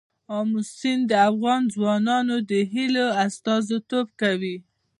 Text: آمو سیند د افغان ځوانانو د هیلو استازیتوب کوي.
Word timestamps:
آمو 0.37 0.59
سیند 0.77 1.03
د 1.09 1.13
افغان 1.29 1.61
ځوانانو 1.75 2.35
د 2.49 2.51
هیلو 2.73 3.05
استازیتوب 3.25 4.07
کوي. 4.21 4.55